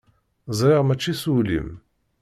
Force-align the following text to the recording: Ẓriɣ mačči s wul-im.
Ẓriɣ 0.59 0.81
mačči 0.83 1.13
s 1.21 1.23
wul-im. 1.31 1.69